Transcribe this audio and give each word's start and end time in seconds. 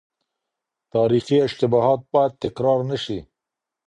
تاريخي 0.93 1.37
اشتباهات 1.45 2.01
بايد 2.13 2.31
تکرار 2.41 2.79
نه 2.89 2.95
سي. 3.03 3.19